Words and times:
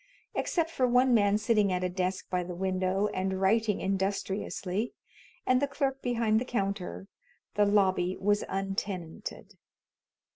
Except 0.33 0.71
for 0.71 0.87
one 0.87 1.13
man 1.13 1.37
sitting 1.37 1.71
at 1.71 1.83
a 1.83 1.87
desk 1.87 2.27
by 2.31 2.41
the 2.41 2.55
window 2.55 3.05
and 3.13 3.39
writing 3.39 3.79
industriously, 3.79 4.93
and 5.45 5.61
the 5.61 5.67
clerk 5.67 6.01
behind 6.01 6.41
the 6.41 6.43
counter, 6.45 7.07
the 7.53 7.67
lobby 7.67 8.17
was 8.19 8.43
untenanted. 8.49 9.59